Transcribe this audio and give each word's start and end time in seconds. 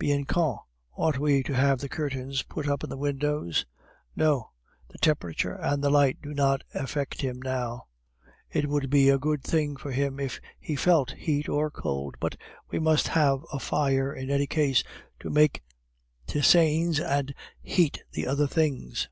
"Bianchon, 0.00 0.56
ought 0.96 1.16
we 1.18 1.44
to 1.44 1.52
have 1.54 1.78
the 1.78 1.88
curtains 1.88 2.42
put 2.42 2.66
up 2.66 2.82
in 2.82 2.90
the 2.90 2.96
windows?" 2.96 3.66
"No, 4.16 4.50
the 4.88 4.98
temperature 4.98 5.54
and 5.54 5.80
the 5.80 5.90
light 5.90 6.20
do 6.20 6.34
not 6.34 6.62
affect 6.74 7.20
him 7.20 7.40
now. 7.40 7.86
It 8.50 8.66
would 8.68 8.90
be 8.90 9.08
a 9.08 9.16
good 9.20 9.44
thing 9.44 9.76
for 9.76 9.92
him 9.92 10.18
if 10.18 10.40
he 10.58 10.74
felt 10.74 11.12
heat 11.12 11.48
or 11.48 11.70
cold; 11.70 12.16
but 12.18 12.36
we 12.68 12.80
must 12.80 13.06
have 13.06 13.42
a 13.52 13.60
fire 13.60 14.12
in 14.12 14.28
any 14.28 14.48
case 14.48 14.82
to 15.20 15.30
make 15.30 15.62
tisanes 16.26 16.98
and 16.98 17.32
heat 17.62 18.02
the 18.10 18.26
other 18.26 18.48
things. 18.48 19.08